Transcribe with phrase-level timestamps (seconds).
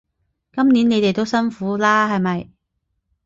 [0.51, 2.49] 今年你哋都辛苦喇係咪？